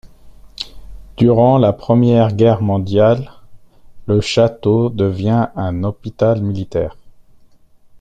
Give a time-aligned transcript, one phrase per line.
[1.15, 3.31] Durant la Première Guerre mondiale,
[4.07, 6.97] le château devient un hôpital militaire.